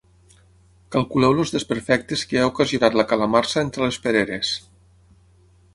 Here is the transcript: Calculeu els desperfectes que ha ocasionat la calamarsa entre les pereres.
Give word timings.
Calculeu 0.95 1.35
els 1.41 1.51
desperfectes 1.57 2.23
que 2.31 2.41
ha 2.41 2.49
ocasionat 2.53 2.99
la 3.01 3.07
calamarsa 3.13 3.65
entre 3.69 3.87
les 3.87 4.03
pereres. 4.07 4.57